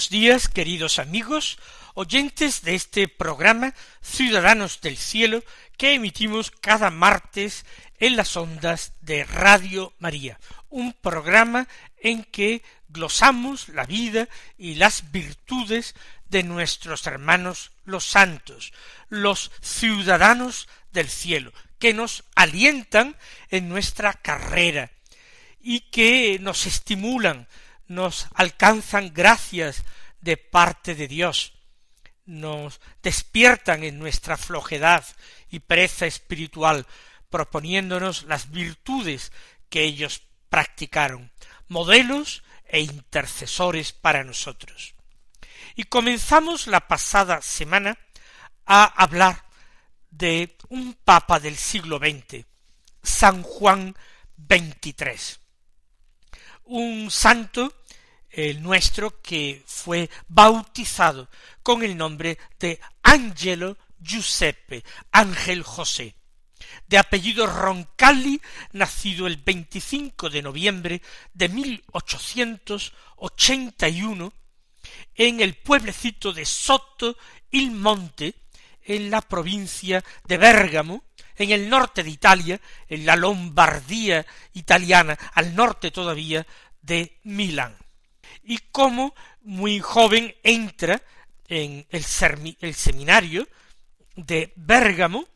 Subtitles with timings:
[0.00, 1.58] Buenos días, queridos amigos,
[1.92, 5.44] oyentes de este programa Ciudadanos del Cielo
[5.76, 7.66] que emitimos cada martes
[7.98, 10.40] en las ondas de Radio María,
[10.70, 15.94] un programa en que glosamos la vida y las virtudes
[16.30, 18.72] de nuestros hermanos los santos,
[19.10, 23.18] los ciudadanos del cielo, que nos alientan
[23.50, 24.90] en nuestra carrera
[25.60, 27.46] y que nos estimulan
[27.90, 29.82] nos alcanzan gracias
[30.20, 31.54] de parte de Dios,
[32.24, 35.04] nos despiertan en nuestra flojedad
[35.50, 36.86] y pereza espiritual,
[37.30, 39.32] proponiéndonos las virtudes
[39.68, 41.32] que ellos practicaron,
[41.66, 44.94] modelos e intercesores para nosotros.
[45.74, 47.98] Y comenzamos la pasada semana
[48.66, 49.44] a hablar
[50.12, 52.46] de un papa del siglo XX,
[53.02, 53.96] San Juan
[54.48, 55.38] XXIII,
[56.66, 57.74] un santo
[58.30, 61.28] el nuestro que fue bautizado
[61.62, 66.14] con el nombre de Angelo Giuseppe, Ángel José,
[66.86, 68.38] de apellido Roncalli,
[68.72, 71.02] nacido el 25 de noviembre
[71.34, 74.32] de 1881
[75.14, 77.16] en el pueblecito de Sotto
[77.50, 78.34] il Monte,
[78.82, 81.04] en la provincia de Bérgamo,
[81.36, 86.46] en el norte de Italia, en la Lombardía italiana, al norte todavía
[86.80, 87.76] de Milán
[88.50, 91.00] y cómo muy joven entra
[91.46, 92.04] en el,
[92.60, 93.46] el seminario
[94.16, 95.28] de Bérgamo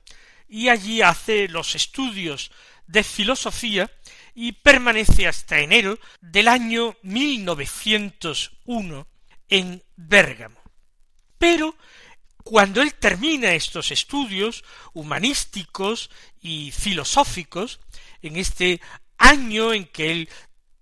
[0.49, 2.51] y allí hace los estudios
[2.89, 3.89] de filosofía
[4.35, 9.07] y permanece hasta enero del año 1901
[9.49, 10.61] en Bérgamo.
[11.39, 11.77] Pero
[12.43, 16.11] cuando él termina estos estudios humanísticos
[16.43, 17.79] y filosóficos,
[18.23, 18.81] en este
[19.19, 20.29] año en que él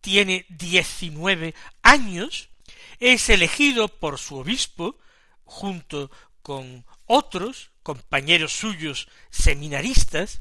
[0.02, 2.50] tiene diecinueve años,
[2.98, 4.98] es elegido por su obispo,
[5.44, 6.10] junto
[6.42, 10.40] con otros compañeros suyos seminaristas,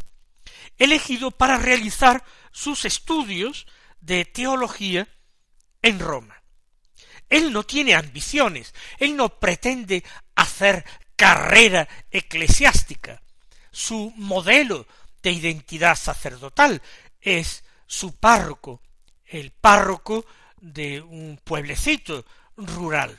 [0.77, 3.67] elegido para realizar sus estudios
[4.01, 5.07] de teología
[5.81, 6.43] en Roma.
[7.29, 10.03] Él no tiene ambiciones, él no pretende
[10.35, 10.83] hacer
[11.15, 13.21] carrera eclesiástica.
[13.71, 14.85] Su modelo
[15.21, 16.81] de identidad sacerdotal
[17.21, 18.81] es su párroco
[19.31, 20.25] el párroco
[20.59, 22.25] de un pueblecito
[22.57, 23.17] rural.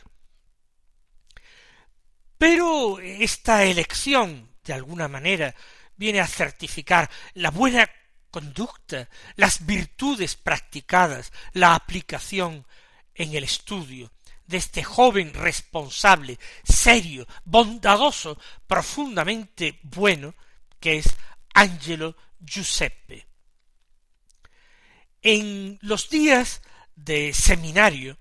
[2.39, 5.55] Pero esta elección, de alguna manera,
[5.97, 7.89] viene a certificar la buena
[8.31, 12.67] conducta, las virtudes practicadas, la aplicación
[13.15, 14.11] en el estudio
[14.47, 20.35] de este joven responsable, serio, bondadoso, profundamente bueno,
[20.81, 21.17] que es
[21.55, 23.32] Angelo Giuseppe.
[25.23, 26.63] En los días
[26.97, 28.19] de seminario,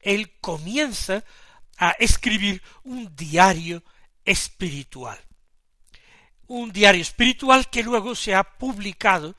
[0.00, 1.24] él comienza
[1.76, 3.82] a escribir un diario
[4.24, 5.18] espiritual.
[6.48, 9.36] Un diario espiritual que luego se ha publicado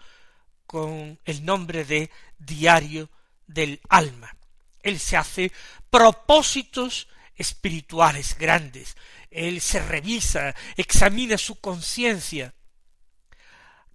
[0.66, 3.10] con el nombre de Diario
[3.48, 4.36] del Alma.
[4.82, 5.52] Él se hace
[5.90, 8.96] propósitos espirituales grandes.
[9.30, 12.54] Él se revisa, examina su conciencia,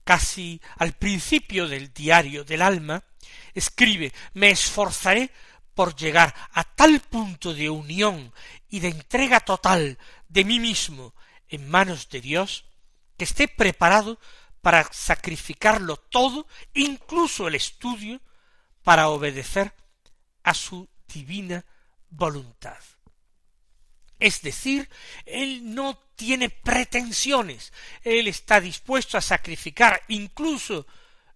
[0.05, 3.05] casi al principio del diario del alma,
[3.55, 5.31] escribe Me esforzaré
[5.75, 8.33] por llegar a tal punto de unión
[8.69, 11.15] y de entrega total de mí mismo
[11.49, 12.65] en manos de Dios,
[13.17, 14.19] que esté preparado
[14.61, 18.21] para sacrificarlo todo, incluso el estudio,
[18.83, 19.75] para obedecer
[20.43, 21.65] a su divina
[22.09, 22.79] voluntad.
[24.23, 24.89] Es decir,
[25.27, 27.73] él no tiene pretensiones,
[28.05, 30.87] él está dispuesto a sacrificar incluso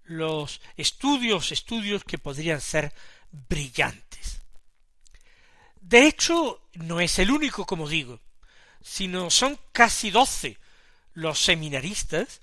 [0.04, 2.94] los estudios, estudios que podrían ser
[3.32, 4.40] brillantes.
[5.80, 8.20] De hecho, no es el único, como digo,
[8.80, 10.56] sino son casi doce
[11.12, 12.40] los seminaristas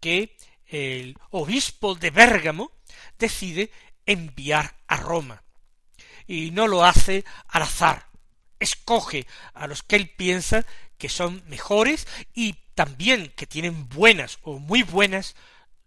[0.00, 0.36] que
[0.66, 2.72] el obispo de Bérgamo
[3.20, 3.70] decide
[4.04, 5.44] enviar a Roma.
[6.26, 8.15] Y no lo hace al azar.
[8.58, 10.64] Escoge a los que él piensa
[10.98, 15.34] que son mejores y también que tienen buenas o muy buenas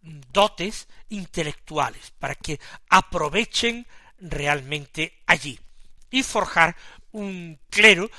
[0.01, 3.87] dotes intelectuales para que aprovechen
[4.19, 5.59] realmente allí
[6.09, 6.75] y forjar
[7.11, 8.09] un clero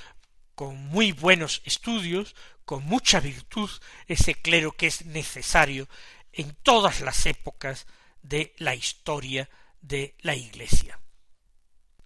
[0.54, 3.70] con muy buenos estudios, con mucha virtud,
[4.06, 5.88] ese clero que es necesario
[6.32, 7.86] en todas las épocas
[8.22, 9.48] de la historia
[9.80, 11.00] de la Iglesia.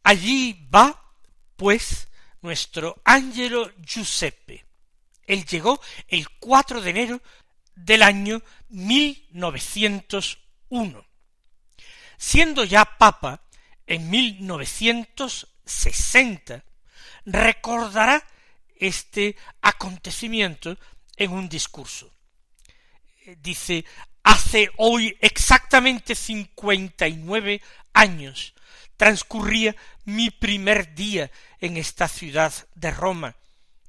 [0.03, 1.15] Allí va,
[1.57, 2.09] pues,
[2.45, 4.65] nuestro Angelo Giuseppe.
[5.27, 7.23] Él llegó el 4 de enero
[7.75, 11.07] del año 1901.
[12.19, 13.41] Siendo ya papa
[13.87, 16.63] en 1960,
[17.25, 18.23] recordará
[18.77, 20.77] este acontecimiento
[21.17, 22.13] en un discurso.
[23.39, 23.87] Dice,
[24.23, 27.63] hace hoy exactamente cincuenta y nueve
[27.95, 28.54] años
[28.97, 29.75] transcurría
[30.05, 31.31] mi primer día
[31.61, 33.37] en esta ciudad de Roma,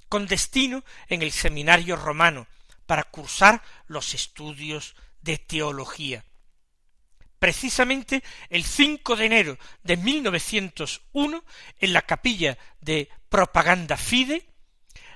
[0.09, 2.47] con destino en el seminario romano,
[2.85, 6.23] para cursar los estudios de teología.
[7.39, 11.43] Precisamente el 5 de enero de 1901,
[11.79, 14.47] en la capilla de Propaganda Fide,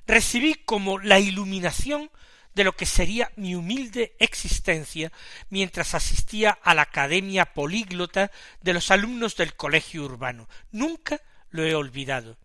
[0.06, 2.12] recibí como la iluminación
[2.60, 5.14] de lo que sería mi humilde existencia
[5.50, 10.50] mientras asistía a la Academia Políglota de los alumnos del Colegio Urbano.
[10.74, 11.22] Nunca
[11.52, 12.38] lo he olvidado.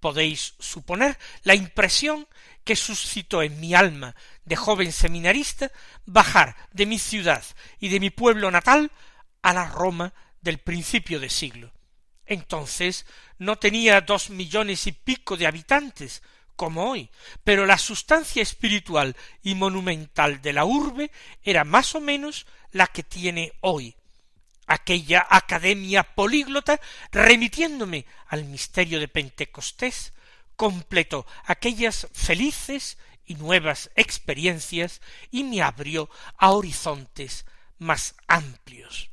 [0.00, 2.26] Podéis suponer la impresión
[2.64, 4.16] que suscitó en mi alma
[4.46, 5.70] de joven seminarista
[6.06, 7.44] bajar de mi ciudad
[7.78, 8.90] y de mi pueblo natal
[9.42, 11.74] a la Roma del principio de siglo.
[12.24, 13.04] Entonces
[13.36, 16.22] no tenía dos millones y pico de habitantes
[16.56, 17.10] como hoy,
[17.44, 21.10] pero la sustancia espiritual y monumental de la urbe
[21.42, 23.96] era más o menos la que tiene hoy.
[24.66, 30.12] Aquella academia políglota, remitiéndome al misterio de Pentecostés,
[30.56, 32.96] completó aquellas felices
[33.26, 35.00] y nuevas experiencias
[35.30, 36.08] y me abrió
[36.38, 37.46] a horizontes
[37.78, 39.10] más amplios.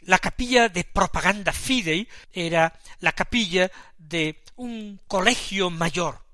[0.00, 6.27] La capilla de propaganda fidei era la capilla de un colegio mayor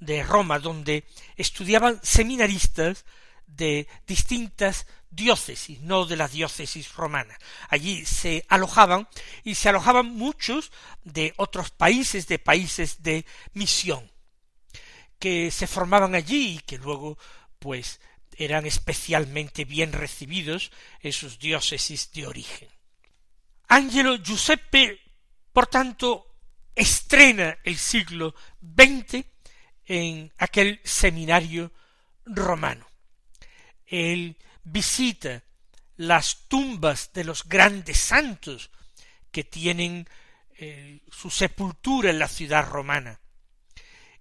[0.00, 1.04] de Roma donde
[1.36, 3.04] estudiaban seminaristas
[3.46, 7.36] de distintas diócesis, no de la diócesis romana.
[7.68, 9.08] Allí se alojaban
[9.44, 10.70] y se alojaban muchos
[11.04, 13.24] de otros países, de países de
[13.54, 14.10] misión,
[15.18, 17.18] que se formaban allí y que luego
[17.58, 18.00] pues
[18.36, 22.68] eran especialmente bien recibidos en sus diócesis de origen.
[23.66, 25.00] Angelo Giuseppe,
[25.52, 26.26] por tanto,
[26.74, 29.24] estrena el siglo XX
[29.88, 31.72] en aquel seminario
[32.26, 32.86] romano.
[33.86, 35.42] Él visita
[35.96, 38.70] las tumbas de los grandes santos
[39.32, 40.06] que tienen
[40.58, 43.18] eh, su sepultura en la ciudad romana.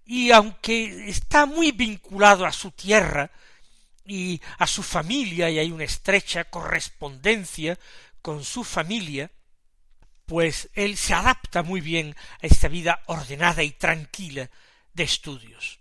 [0.06, 3.30] Y aunque está muy vinculado a su tierra
[4.06, 7.78] y a su familia, y hay una estrecha correspondencia
[8.22, 9.30] con su familia,
[10.26, 14.50] pues él se adapta muy bien a esta vida ordenada y tranquila
[14.98, 15.80] de estudios.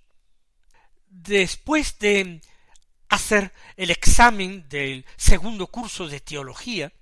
[1.08, 2.40] Después de
[3.08, 6.92] hacer el examen del segundo curso de teología,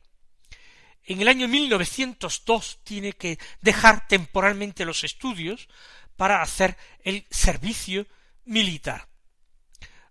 [1.04, 5.68] en el año 1902 tiene que dejar temporalmente los estudios
[6.16, 8.06] para hacer el servicio
[8.44, 9.08] militar.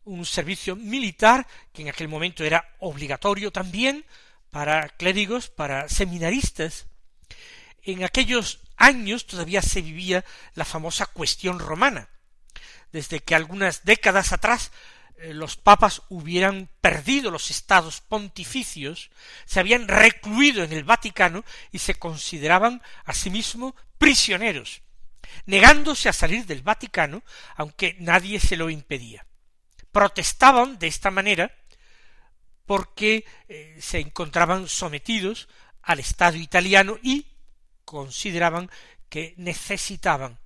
[0.04, 4.06] Un servicio militar que en aquel momento era obligatorio también
[4.52, 6.86] para clérigos, para seminaristas.
[7.82, 10.24] En aquellos años todavía se vivía
[10.56, 12.10] la famosa cuestión romana.
[12.92, 14.72] Desde que algunas décadas atrás
[15.18, 19.10] eh, los papas hubieran perdido los estados pontificios,
[19.46, 23.32] se habían recluido en el Vaticano y se consideraban a sí
[23.98, 24.82] prisioneros,
[25.46, 27.24] negándose a salir del Vaticano,
[27.56, 29.26] aunque nadie se lo impedía.
[29.92, 31.56] Protestaban de esta manera
[32.66, 35.48] porque eh, se encontraban sometidos
[35.82, 37.28] al Estado italiano y
[37.86, 38.70] consideraban
[39.10, 40.40] que necesitaban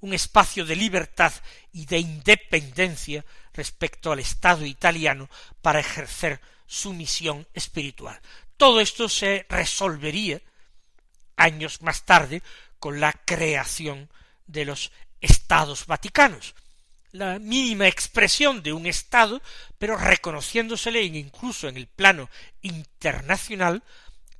[0.00, 1.32] un espacio de libertad
[1.72, 5.28] y de independencia respecto al Estado italiano
[5.60, 8.18] para ejercer su misión espiritual.
[8.56, 10.40] Todo esto se resolvería
[11.36, 12.42] años más tarde
[12.78, 14.10] con la creación
[14.46, 16.54] de los estados vaticanos,
[17.12, 19.42] la mínima expresión de un estado,
[19.78, 22.30] pero reconociéndosele incluso en el plano
[22.62, 23.82] internacional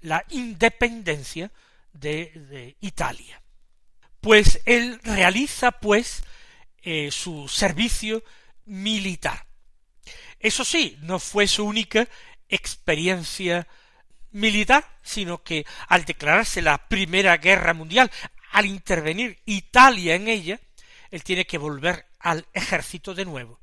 [0.02, 1.50] la independencia
[1.92, 3.42] de, Italia.
[4.20, 6.22] Pues él realiza pues
[6.82, 8.22] eh, su servicio
[8.66, 9.46] militar.
[10.38, 12.08] Eso sí, no fue su única
[12.48, 13.66] experiencia
[14.30, 18.10] militar, sino que al declararse la Primera Guerra Mundial,
[18.52, 20.60] al intervenir Italia en ella,
[21.10, 23.60] él tiene que volver al ejército de nuevo,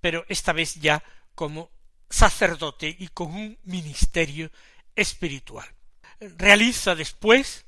[0.00, 1.02] pero esta vez ya
[1.34, 1.70] como
[2.08, 4.50] sacerdote y con un ministerio
[4.94, 5.73] espiritual.
[6.36, 7.64] Realiza después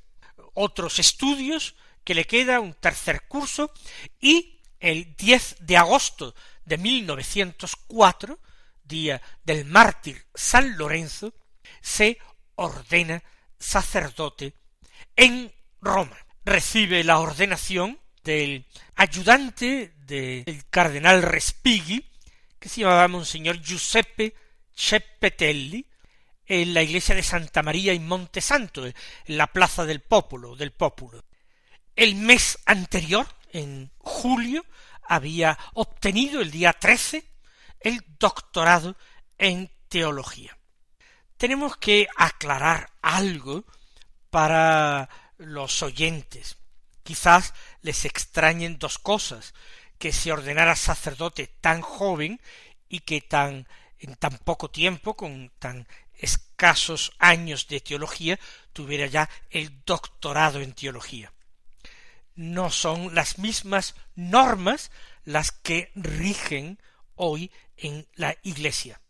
[0.53, 3.71] otros estudios que le queda un tercer curso
[4.19, 6.33] y el 10 de agosto
[6.65, 8.39] de 1904,
[8.83, 11.33] día del mártir San Lorenzo,
[11.81, 12.17] se
[12.55, 13.23] ordena
[13.59, 14.53] sacerdote
[15.15, 16.17] en Roma.
[16.45, 22.05] Recibe la ordenación del ayudante del cardenal Respighi,
[22.59, 24.35] que se llamaba Monseñor Giuseppe
[24.75, 25.86] Ceppetelli,
[26.47, 28.93] en la iglesia de Santa María in Monte Santo, en
[29.27, 31.25] la plaza del Pópulo, del Pópulo.
[31.95, 34.65] El mes anterior, en julio,
[35.03, 37.23] había obtenido el día 13
[37.79, 38.95] el doctorado
[39.37, 40.57] en teología.
[41.37, 43.65] Tenemos que aclarar algo
[44.29, 46.57] para los oyentes.
[47.03, 49.53] Quizás les extrañen dos cosas,
[49.97, 52.39] que se ordenara sacerdote tan joven
[52.89, 53.67] y que tan
[53.99, 58.39] en tan poco tiempo, con tan escasos años de teología,
[58.73, 61.33] tuviera ya el doctorado en teología.
[62.35, 64.91] No son las mismas normas
[65.23, 66.79] las que rigen
[67.15, 69.01] hoy en la Iglesia,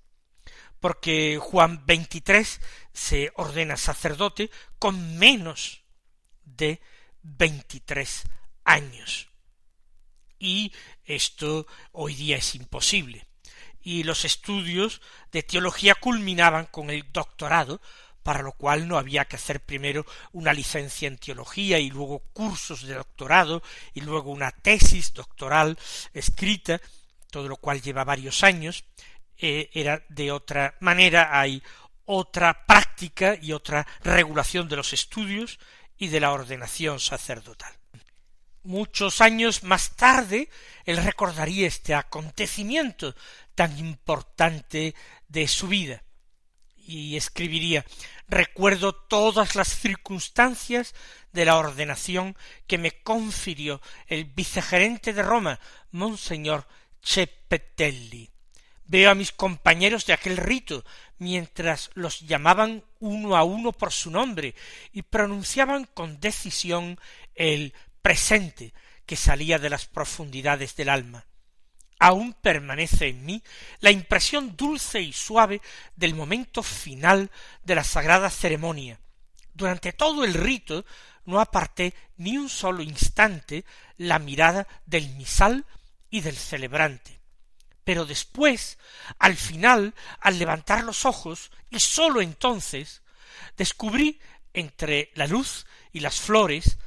[0.80, 2.46] porque Juan XXIII
[2.94, 5.84] se ordena sacerdote con menos
[6.44, 6.82] de
[7.22, 8.24] veintitrés
[8.64, 9.30] años.
[10.40, 10.72] Y
[11.04, 13.27] esto hoy día es imposible.
[13.88, 15.02] Y los estudios
[15.32, 17.80] de teología culminaban con el doctorado,
[18.22, 22.82] para lo cual no había que hacer primero una licencia en teología y luego cursos
[22.82, 23.64] de doctorado
[23.94, 25.80] y luego una tesis doctoral
[26.14, 26.82] escrita,
[27.32, 28.84] todo lo cual lleva varios años,
[29.38, 31.64] eh, era de otra manera, hay
[32.04, 35.60] otra práctica y otra regulación de los estudios
[35.98, 37.74] y de la ordenación sacerdotal.
[38.68, 40.50] Muchos años más tarde,
[40.84, 43.16] él recordaría este acontecimiento
[43.56, 44.94] tan importante
[45.30, 46.04] de su vida
[46.76, 47.86] y escribiría
[48.28, 50.96] recuerdo todas las circunstancias
[51.32, 52.36] de la ordenación
[52.68, 56.68] que me confirió el vicegerente de Roma, Monseñor
[57.02, 58.30] Cepetelli.
[58.84, 60.84] Veo a mis compañeros de aquel rito
[61.20, 64.56] mientras los llamaban uno a uno por su nombre
[64.92, 67.00] y pronunciaban con decisión
[67.36, 68.74] el presente
[69.06, 71.26] que salía de las profundidades del alma.
[72.00, 73.44] Aún permanece en mí
[73.80, 75.62] la impresión dulce y suave
[75.96, 77.32] del momento final
[77.64, 79.00] de la sagrada ceremonia.
[79.54, 80.86] Durante todo el rito
[81.26, 83.66] no aparté ni un solo instante
[83.98, 85.66] la mirada del misal
[86.10, 87.20] y del celebrante.
[87.84, 88.78] Pero después,
[89.18, 93.02] al final, al levantar los ojos, y sólo entonces,
[93.58, 94.20] descubrí
[94.54, 96.78] entre la luz y las flores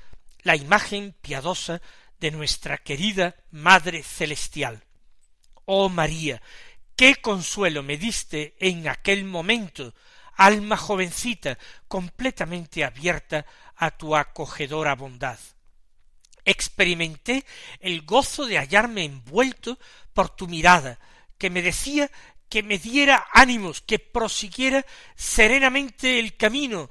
[0.42, 1.80] la imagen piadosa
[2.18, 4.84] de nuestra querida Madre Celestial.
[5.64, 6.42] Oh María,
[6.96, 9.94] qué consuelo me diste en aquel momento,
[10.36, 15.38] alma jovencita, completamente abierta a tu acogedora bondad.
[16.44, 17.44] Experimenté
[17.80, 19.78] el gozo de hallarme envuelto
[20.12, 20.98] por tu mirada,
[21.38, 22.10] que me decía
[22.48, 26.90] que me diera ánimos, que prosiguiera serenamente el camino,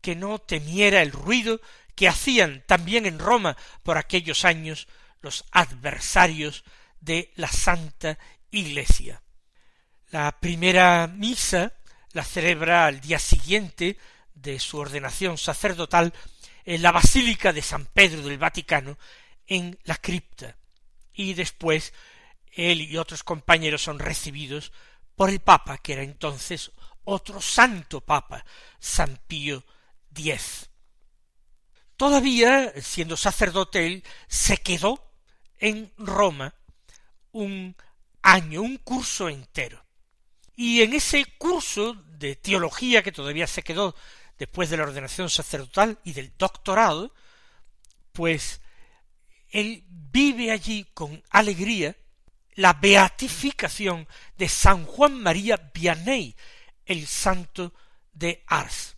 [0.00, 1.60] que no temiera el ruido
[1.94, 4.88] que hacían también en Roma por aquellos años
[5.20, 6.64] los adversarios
[7.00, 8.18] de la Santa
[8.50, 9.22] Iglesia.
[10.10, 11.72] La primera misa
[12.14, 13.98] la celebra al día siguiente
[14.34, 16.14] de su ordenación sacerdotal
[16.64, 18.98] en la Basílica de San Pedro del Vaticano,
[19.46, 20.56] en la cripta,
[21.12, 21.92] y después
[22.52, 24.72] él y otros compañeros son recibidos
[25.16, 26.70] por el Papa, que era entonces
[27.04, 28.44] otro santo Papa,
[28.78, 29.64] San Pío
[30.14, 30.70] X.
[31.96, 35.12] Todavía, siendo sacerdote, él se quedó
[35.58, 36.54] en Roma
[37.32, 37.76] un
[38.22, 39.84] año, un curso entero.
[40.56, 43.94] Y en ese curso de teología que todavía se quedó
[44.38, 47.12] después de la ordenación sacerdotal y del doctorado,
[48.12, 48.60] pues
[49.50, 51.96] él vive allí con alegría
[52.54, 56.36] la beatificación de San Juan María Vianney,
[56.86, 57.72] el santo
[58.12, 58.93] de Ars.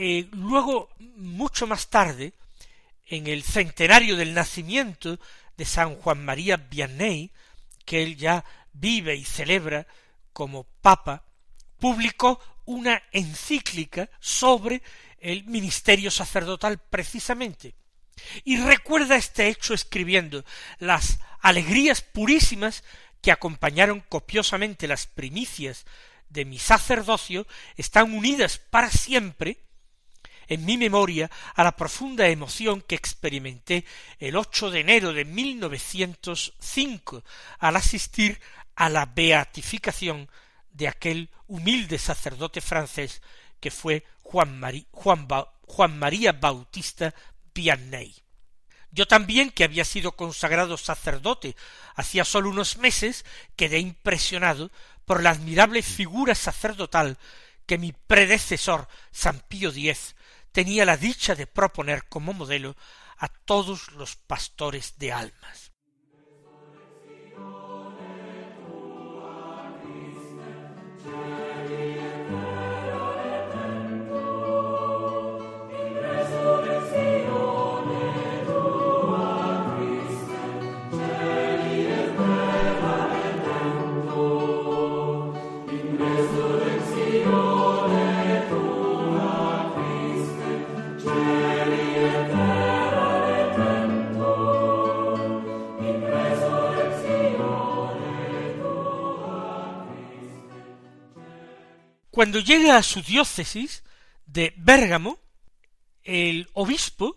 [0.00, 2.32] Eh, luego, mucho más tarde,
[3.04, 5.18] en el centenario del nacimiento
[5.56, 7.32] de San Juan María Vianney,
[7.84, 9.88] que él ya vive y celebra
[10.32, 11.24] como papa,
[11.80, 14.82] publicó una encíclica sobre
[15.18, 17.74] el ministerio sacerdotal precisamente.
[18.44, 20.44] Y recuerda este hecho escribiendo
[20.78, 22.84] las alegrías purísimas
[23.20, 25.86] que acompañaron copiosamente las primicias
[26.28, 29.58] de mi sacerdocio están unidas para siempre
[30.48, 33.84] en mi memoria a la profunda emoción que experimenté
[34.18, 37.22] el 8 de enero de 1905
[37.58, 38.40] al asistir
[38.74, 40.28] a la beatificación
[40.70, 43.22] de aquel humilde sacerdote francés
[43.60, 44.60] que fue Juan,
[44.92, 47.14] Juan María Bautista
[47.54, 48.14] Vianney.
[48.90, 51.56] Yo también, que había sido consagrado sacerdote
[51.94, 53.24] hacía sólo unos meses,
[53.56, 54.70] quedé impresionado
[55.04, 57.18] por la admirable figura sacerdotal
[57.66, 60.14] que mi predecesor San Pío X
[60.58, 62.74] tenía la dicha de proponer como modelo
[63.16, 65.70] a todos los pastores de almas.
[102.18, 103.84] Cuando llega a su diócesis
[104.26, 105.20] de Bérgamo,
[106.02, 107.16] el obispo,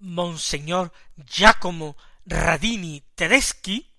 [0.00, 1.96] Monseñor Giacomo
[2.26, 3.90] Radini Tedeschi,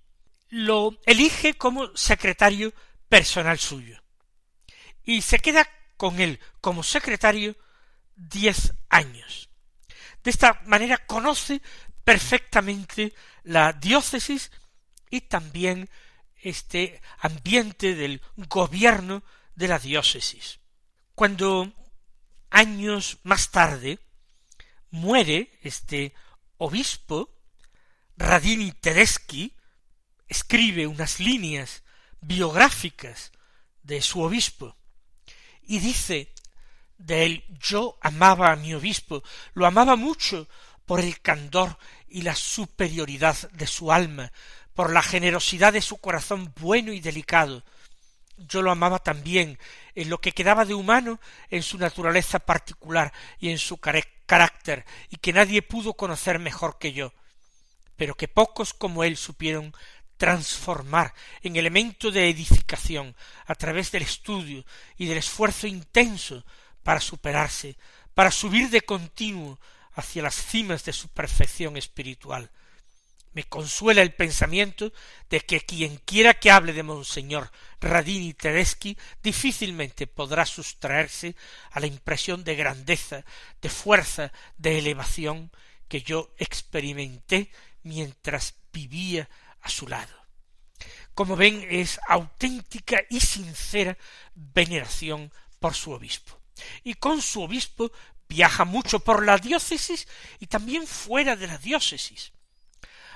[0.50, 2.76] lo elige como secretario
[3.10, 4.00] personal suyo.
[5.04, 7.56] Y se queda con él como secretario
[8.16, 9.50] diez años.
[10.24, 11.60] De esta manera conoce
[12.04, 14.52] perfectamente la diócesis
[15.10, 15.90] y también
[16.36, 19.24] este ambiente del gobierno
[19.56, 20.60] de la diócesis.
[21.14, 21.74] Cuando
[22.50, 24.00] años más tarde
[24.92, 26.14] muere este
[26.58, 27.30] obispo,
[28.18, 29.54] Radini Tedeschi
[30.28, 31.84] escribe unas líneas
[32.22, 33.32] biográficas
[33.84, 34.76] de su obispo
[35.62, 36.34] y dice
[36.98, 40.48] de él yo amaba a mi obispo, lo amaba mucho
[40.86, 44.32] por el candor y la superioridad de su alma,
[44.74, 47.64] por la generosidad de su corazón bueno y delicado,
[48.38, 49.58] yo lo amaba también
[49.96, 51.20] en lo que quedaba de humano
[51.50, 56.94] en su naturaleza particular y en su carácter, y que nadie pudo conocer mejor que
[56.94, 57.14] yo,
[57.96, 59.74] pero que pocos como él supieron
[60.18, 64.66] transformar en elemento de edificación a través del estudio
[64.98, 66.46] y del esfuerzo intenso
[66.84, 67.78] para superarse,
[68.14, 69.60] para subir de continuo
[69.94, 72.50] hacia las cimas de su perfección espiritual.
[73.36, 74.94] Me consuela el pensamiento
[75.30, 81.36] de que quien quiera que hable de Monseñor Radini Tedeschi difícilmente podrá sustraerse
[81.72, 83.26] a la impresión de grandeza,
[83.62, 85.52] de fuerza, de elevación
[85.90, 87.52] que yo experimenté
[87.84, 90.16] mientras vivía a su lado.
[91.14, 93.98] Como ven, es auténtica y sincera
[94.34, 96.40] veneración por su obispo.
[96.86, 97.92] Y con su obispo
[98.30, 100.08] viaja mucho por la diócesis
[100.40, 102.32] y también fuera de la diócesis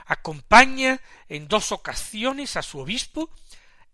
[0.10, 3.30] acompaña en dos ocasiones a su obispo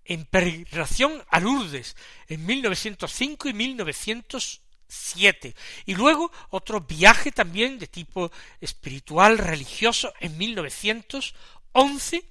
[0.06, 1.98] en peregrinación a Lourdes
[2.28, 12.24] en 1905 y 1907 y luego otro viaje también de tipo espiritual religioso en 1911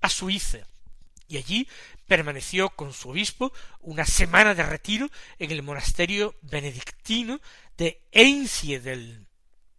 [0.00, 0.58] a Suiza
[1.28, 1.68] y allí
[2.08, 7.40] permaneció con su obispo una semana de retiro en el monasterio benedictino
[7.76, 9.28] de Einsiedel.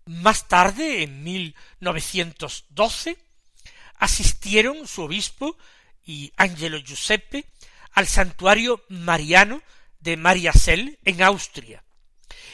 [0.06, 3.18] Más tarde, en 1912,
[4.00, 5.58] asistieron su obispo
[6.04, 7.46] y Angelo Giuseppe
[7.92, 9.62] al santuario mariano
[10.00, 11.84] de Mariasel en Austria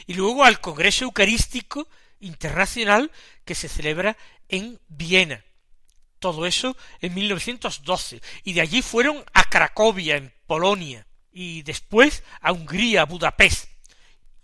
[0.06, 1.88] y luego al Congreso Eucarístico
[2.20, 3.10] Internacional
[3.44, 4.16] que se celebra
[4.48, 5.44] en Viena.
[6.18, 12.52] Todo eso en 1912 y de allí fueron a Cracovia en Polonia y después a
[12.52, 13.68] Hungría, a Budapest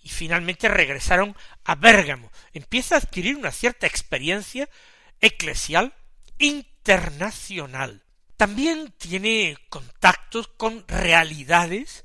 [0.02, 2.30] y finalmente regresaron a Bérgamo.
[2.52, 4.68] Empieza a adquirir una cierta experiencia
[5.20, 5.94] eclesial
[6.82, 8.02] internacional.
[8.36, 12.04] También tiene contactos con realidades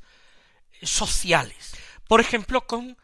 [0.84, 1.74] sociales,
[2.08, 2.96] por ejemplo, con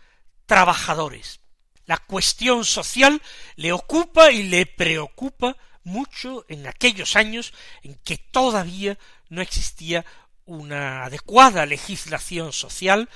[0.46, 1.40] trabajadores.
[1.86, 3.22] La cuestión social
[3.56, 10.06] le ocupa y le preocupa mucho en aquellos años en que todavía no existía
[10.46, 13.10] una adecuada legislación social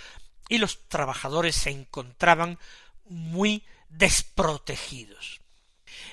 [0.50, 2.58] y los trabajadores se encontraban
[3.06, 5.41] muy desprotegidos.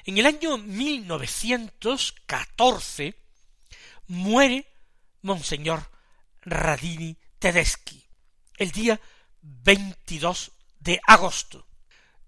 [0.06, 3.14] En el año 1914
[4.08, 4.66] muere
[5.22, 5.90] Monseñor
[6.42, 8.04] Radini Tedeschi,
[8.58, 9.00] el día
[9.40, 11.66] 22 de agosto.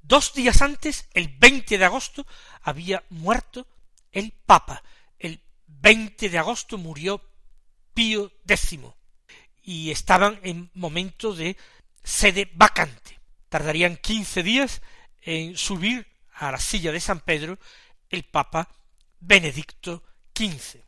[0.00, 2.26] Dos días antes, el 20 de agosto,
[2.62, 3.66] había muerto
[4.10, 4.82] el Papa.
[5.18, 7.22] El 20 de agosto murió
[7.92, 8.78] Pío X.
[9.62, 11.58] y estaban en momento de
[12.02, 13.20] sede vacante.
[13.50, 14.80] Tardarían quince días
[15.20, 17.59] en subir a la silla de San Pedro
[18.09, 18.68] el Papa
[19.18, 20.03] Benedicto
[20.35, 20.81] XV.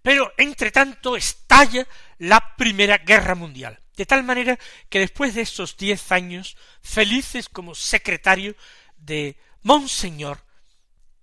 [0.00, 1.86] Pero entre tanto estalla
[2.18, 7.74] la Primera Guerra Mundial, de tal manera que después de estos diez años felices como
[7.74, 8.56] secretario
[8.96, 10.44] de Monseñor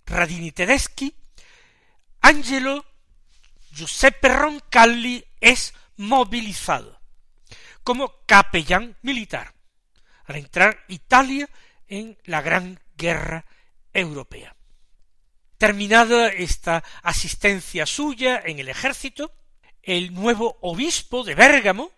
[0.06, 1.14] Radini Tedeschi,
[2.20, 2.84] Angelo
[3.72, 7.00] Giuseppe Roncalli es movilizado
[7.82, 9.54] como capellán militar
[10.24, 11.48] al entrar Italia
[11.88, 13.46] en la Gran Guerra
[13.94, 14.54] Europea.
[15.56, 19.32] Terminada esta asistencia suya en el ejército,
[19.82, 21.90] el nuevo obispo de Bérgamo,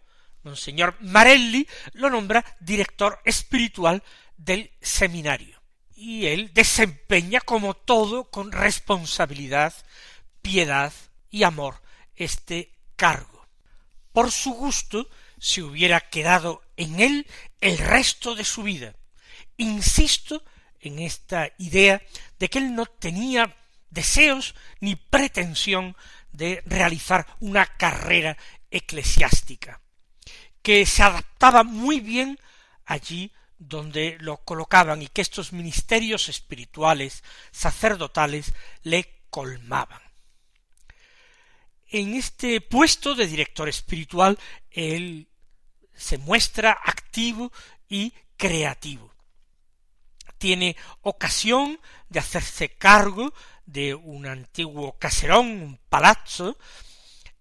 [0.44, 4.02] Monseñor Marelli, lo nombra director espiritual
[4.36, 5.60] del seminario.
[5.94, 9.74] Y él desempeña como todo con responsabilidad,
[10.40, 10.92] piedad
[11.30, 11.82] y amor
[12.14, 13.48] este cargo.
[14.12, 17.26] Por su gusto se hubiera quedado en él
[17.60, 18.94] el resto de su vida.
[19.56, 20.44] Insisto
[20.82, 22.02] en esta idea
[22.38, 23.56] de que él no tenía
[23.90, 25.96] deseos ni pretensión
[26.32, 28.36] de realizar una carrera
[28.70, 29.80] eclesiástica,
[30.62, 32.38] que se adaptaba muy bien
[32.84, 40.02] allí donde lo colocaban y que estos ministerios espirituales, sacerdotales, le colmaban.
[41.88, 44.38] En este puesto de director espiritual,
[44.70, 45.28] él
[45.94, 47.52] se muestra activo
[47.88, 49.11] y creativo.
[50.42, 51.78] Tiene ocasión
[52.08, 53.32] de hacerse cargo
[53.64, 56.58] de un antiguo caserón, un palazzo,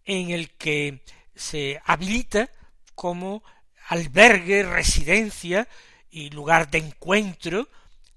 [0.06, 1.04] en el que
[1.36, 2.52] se habilita
[2.94, 3.44] como
[3.88, 5.68] albergue, residencia
[6.12, 7.70] y lugar de encuentro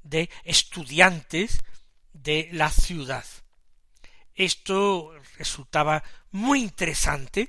[0.03, 1.65] de estudiantes
[2.13, 3.25] de la ciudad.
[4.35, 7.49] Esto resultaba muy interesante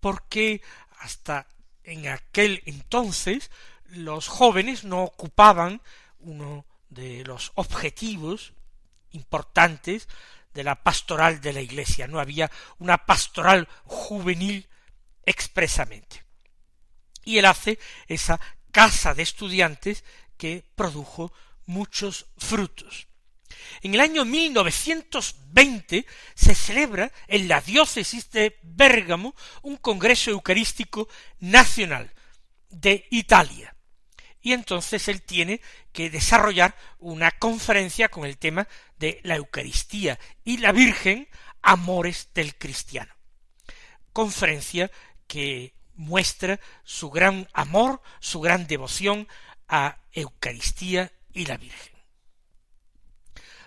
[0.00, 0.60] porque
[0.98, 1.46] hasta
[1.84, 3.52] en aquel entonces
[3.84, 5.80] los jóvenes no ocupaban
[6.18, 8.52] uno de los objetivos
[9.10, 10.08] importantes
[10.54, 12.06] de la pastoral de la Iglesia.
[12.06, 14.68] No había una pastoral juvenil
[15.24, 16.24] expresamente.
[17.24, 17.78] Y él hace
[18.08, 20.04] esa casa de estudiantes
[20.36, 21.32] que produjo
[21.66, 23.06] muchos frutos.
[23.82, 31.08] En el año 1920 se celebra en la diócesis de Bérgamo un congreso eucarístico
[31.40, 32.12] nacional
[32.70, 33.74] de Italia.
[34.42, 35.60] Y entonces él tiene
[35.92, 38.66] que desarrollar una conferencia con el tema
[38.98, 41.28] de la Eucaristía y la Virgen,
[41.62, 43.14] amores del cristiano.
[44.12, 44.90] Conferencia
[45.28, 49.28] que muestra su gran amor, su gran devoción
[49.68, 51.92] a Eucaristía y la Virgen.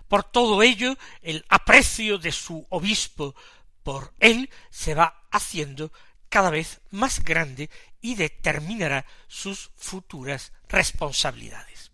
[0.07, 3.33] Por todo ello, el aprecio de su obispo
[3.81, 5.91] por él se va haciendo
[6.36, 7.69] cada vez más grande
[8.02, 11.93] y determinará sus futuras responsabilidades.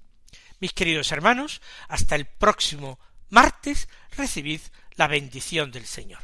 [0.60, 2.98] Mis queridos hermanos, hasta el próximo
[3.30, 4.62] martes recibid
[4.96, 6.24] la bendición del Señor.